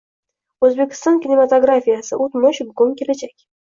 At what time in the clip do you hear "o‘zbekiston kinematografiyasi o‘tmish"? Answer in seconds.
0.67-2.63